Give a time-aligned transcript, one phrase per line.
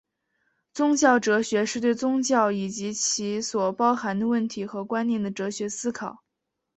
[0.73, 6.23] 宗教哲学是对宗教以及其所包含的问题和观念的哲学思考。